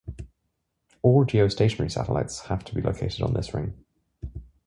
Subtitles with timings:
[1.03, 3.83] All geostationary satellites have to be located on this ring.